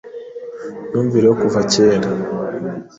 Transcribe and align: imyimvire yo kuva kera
imyimvire 0.81 1.25
yo 1.29 1.35
kuva 1.41 1.59
kera 1.71 2.09